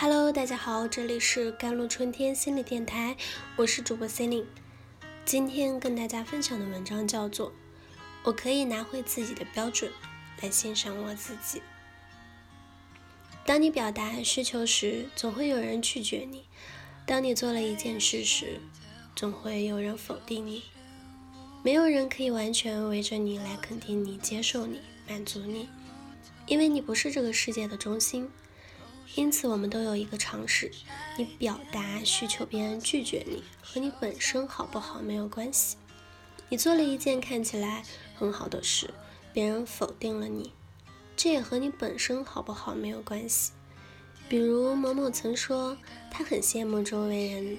[0.00, 3.16] Hello，大家好，这里是甘露春天心理电台，
[3.56, 4.46] 我是主播 c e l i n e
[5.24, 7.50] 今天跟大家分享的文章叫做
[8.22, 9.90] 《我可以拿回自己的标准
[10.40, 11.58] 来欣赏我自己》。
[13.44, 16.42] 当你表达需求时，总会有人拒绝你；
[17.04, 18.60] 当你做了一件事时，
[19.16, 20.62] 总会有人否定你。
[21.64, 25.68] 没有人可以完全围着你来肯定你、接受你、满足你，
[26.46, 28.30] 因为你不是这个世界的中心。
[29.14, 30.70] 因此，我们都有一个常识：
[31.16, 35.76] 你表达需求，别人拒绝你，和你本身好不好没有关系。
[36.50, 37.82] 你做了一件看起来
[38.14, 38.94] 很好的事，
[39.32, 40.52] 别人否定了你，
[41.16, 43.52] 这也和你本身好不好没有关系。
[44.28, 45.76] 比如某某曾说，
[46.10, 47.58] 他很羡慕周围人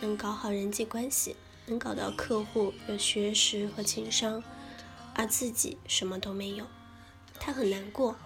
[0.00, 4.42] 能搞好人际关系，能搞到客户有学识和情商，
[5.14, 6.66] 而自己什么都没有，
[7.40, 8.16] 他很难过。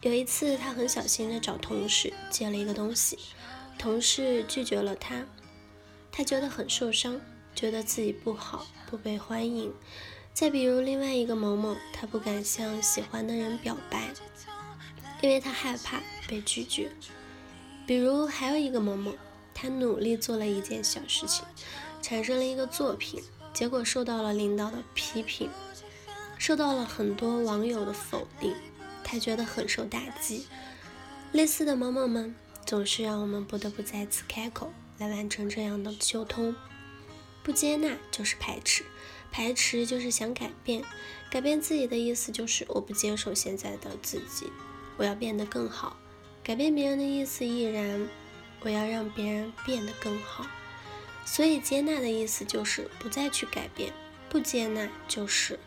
[0.00, 3.18] 有一次，他很小心地找同事借了一个东西，
[3.76, 5.26] 同事拒绝了他，
[6.12, 7.20] 他觉得很受伤，
[7.52, 9.74] 觉得自己不好，不被欢迎。
[10.32, 14.14] 再比如另外一个某某，他不敢向喜欢的人表白，
[15.20, 16.92] 因为他害怕被拒绝。
[17.84, 19.12] 比如还有一个某某，
[19.52, 21.44] 他努力做了一件小事情，
[22.00, 23.20] 产生了一个作品，
[23.52, 25.50] 结果受到了领导的批评，
[26.38, 28.54] 受到了很多网友的否定。
[29.10, 30.46] 他觉得很受打击。
[31.32, 32.34] 类似的某某们
[32.66, 36.54] 总是让我们不得不再次开口来完成这样的修通。
[37.42, 38.84] 不接纳就是排斥，
[39.32, 40.84] 排斥就是想改变。
[41.30, 44.50] 改变自己的意思就是我不接受现在的自己，
[44.98, 45.96] 我要变得更好。
[46.42, 48.06] 改变别人的意思亦然，
[48.60, 50.46] 我要让别人变得更好。
[51.24, 53.92] 所以接纳的意思就是不再去改变，
[54.28, 55.58] 不接纳就是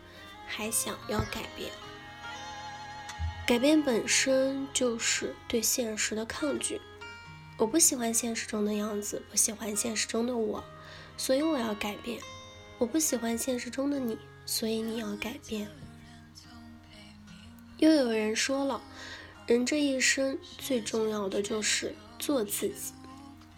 [0.46, 1.70] 还想要改变。
[3.44, 6.80] 改变本身就是对现实的抗拒。
[7.58, 10.62] 我不喜欢现实中的样子，不喜欢现实中的我，
[11.16, 12.20] 所以我要改变。
[12.78, 15.68] 我不喜欢现实中的你，所以你要改变。
[17.78, 18.80] 又有人说了，
[19.46, 22.92] 人这一生最重要的就是做自己，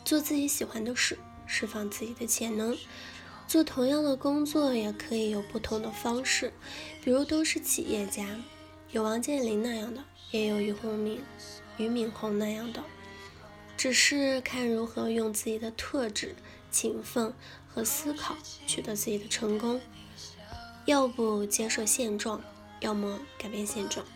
[0.02, 2.76] 做自己喜欢的事，释放自己的潜能。
[3.46, 6.52] 做同样的工作也可以有不同的方式，
[7.02, 8.26] 比如都是企业家。
[8.94, 11.20] 有王健林那样的，也有俞鸿敏、
[11.78, 12.80] 俞敏洪那样的，
[13.76, 16.36] 只是看如何用自己的特质、
[16.70, 17.34] 勤奋
[17.66, 18.36] 和思考
[18.68, 19.80] 取得自己的成功。
[20.84, 22.40] 要不接受现状，
[22.78, 24.06] 要么改变现状。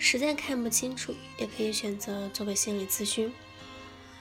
[0.00, 3.32] 实在看不清楚，也可以选择做个心理咨询。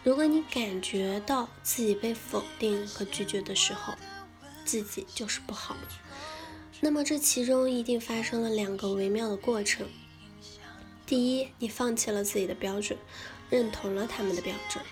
[0.03, 3.95] 如果你感觉到自己被否定和拒绝的时候，
[4.65, 5.81] 自己就是不好了。
[6.85, 9.87] 那么这其中一定发生了两个微妙的过程。
[11.07, 12.95] 第一，你放弃了自己的标准，
[13.49, 14.85] 认同了他们的标准，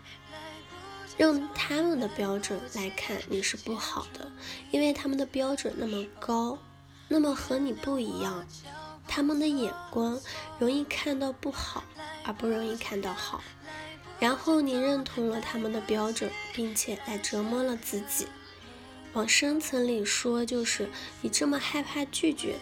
[1.17, 4.31] 用他们的标准来看你是不好的，
[4.71, 6.57] 因为他们的标准那么高，
[7.09, 8.43] 那么和你不一样，
[9.07, 10.19] 他们的眼光
[10.57, 11.83] 容易看到不好，
[12.25, 13.43] 而不容易看到好。
[14.19, 18.25] 然后你认同了他们的标准，并且来折磨了自己。
[19.13, 20.89] 往深层里说，就是
[21.21, 22.55] 你这么害怕拒绝，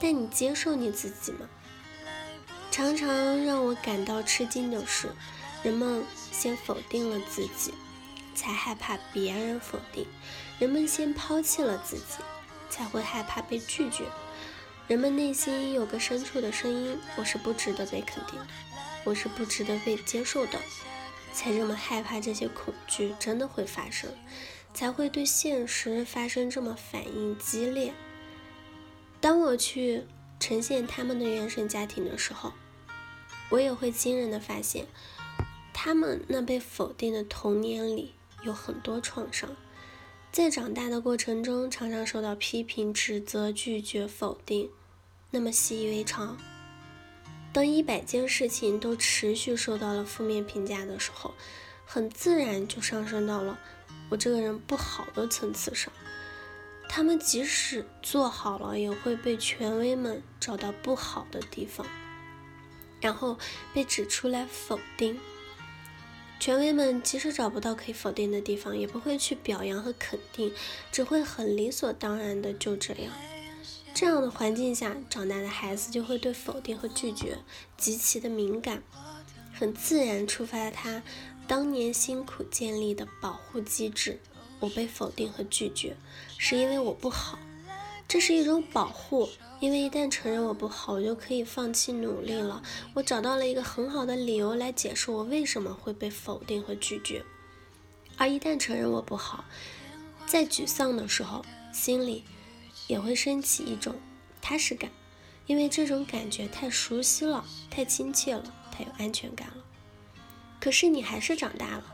[0.00, 1.48] 但你接受你自己吗？
[2.70, 5.08] 常常让我感到吃惊的是，
[5.64, 7.74] 人们先否定了自己，
[8.34, 10.04] 才害怕别人否定；
[10.60, 12.22] 人们先抛弃了自己，
[12.70, 14.04] 才会害怕被拒绝。
[14.86, 18.46] 人们内心有个深处的声音：我是不值得被肯定的，
[19.04, 20.58] 我是不值得被接受的，
[21.32, 24.08] 才这么害怕这些恐惧真的会发生。
[24.72, 27.92] 才会对现实发生这么反应激烈。
[29.20, 30.04] 当我去
[30.38, 32.52] 呈现他们的原生家庭的时候，
[33.50, 34.86] 我也会惊人的发现，
[35.72, 39.54] 他们那被否定的童年里有很多创伤，
[40.32, 44.70] 在长大的过程中常常受到批评、指责、拒绝、否定，
[45.30, 46.38] 那么习以为常。
[47.52, 51.34] 当一百件事情都持续受到了负面评价的时候，
[51.84, 53.58] 很自然就上升到了。
[54.10, 55.92] 我这个人不好的层次上，
[56.88, 61.86] 他们即使做好了，也会被权威们找到不好的地方，
[63.00, 63.38] 然后
[63.72, 65.18] 被指出来否定。
[66.40, 70.52] 权威们即使找不到可以否定的地方，也不会去表扬和肯定，
[70.90, 73.12] 只会很理所当然的就这样。
[73.92, 77.38] 这样的环境下长大的孩子，就会对否定和拒绝
[77.76, 78.82] 极其的敏感，
[79.52, 81.02] 很自然触发他。
[81.46, 84.20] 当年辛苦建立的保护机制，
[84.60, 85.96] 我被否定和拒绝，
[86.38, 87.38] 是因为我不好。
[88.06, 89.28] 这是一种保护，
[89.60, 92.62] 因为一旦承认我不好，我就可以放弃努力了。
[92.94, 97.24] 我找到了一个很好的理由来解释我为什么会被否定和拒绝。
[98.16, 99.44] 而一旦承认我不好，
[100.26, 102.24] 在沮丧的时候，心里
[102.88, 103.94] 也会升起一种
[104.42, 104.90] 踏实感，
[105.46, 109.64] 因为这种感觉太熟悉了，太亲切了，太有安全感了。
[110.60, 111.84] 可是你还是长大了，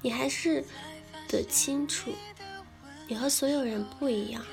[0.00, 0.64] 你还是
[1.28, 2.12] 得清楚，
[3.08, 4.44] 你和所有人不一样。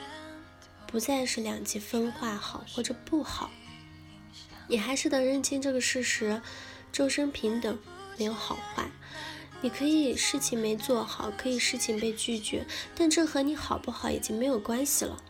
[0.87, 3.51] 不再是两极分化，好或者不好，
[4.67, 6.41] 你还是得认清这个事实：
[6.91, 7.77] 众生平等，
[8.17, 8.89] 没有好坏。
[9.61, 15.21] 你可以事情没做好，可以事情被拒绝，但这和你好不好已经没有关系了。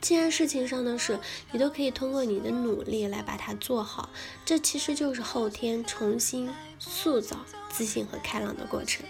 [0.00, 1.18] 既然事情上的事，
[1.52, 4.10] 你都可以通过你的努力来把它做好，
[4.44, 9.04] 这其实就是后天重新塑造自信和开朗的过程。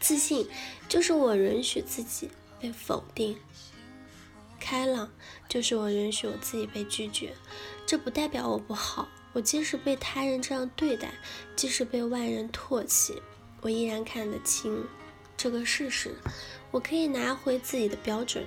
[0.00, 0.48] 自信
[0.88, 2.30] 就是我允许自己
[2.60, 3.36] 被否定。
[4.60, 5.10] 开朗
[5.48, 7.34] 就是我允许我自己被拒绝，
[7.84, 9.08] 这不代表我不好。
[9.32, 11.12] 我即使被他人这样对待，
[11.56, 13.20] 即使被外人唾弃，
[13.60, 14.84] 我依然看得清
[15.36, 16.14] 这个事实。
[16.70, 18.46] 我可以拿回自己的标准